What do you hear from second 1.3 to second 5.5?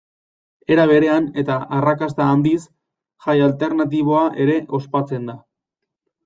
eta arrakasta handiz Jai Alternatiboa ere ospatzen da.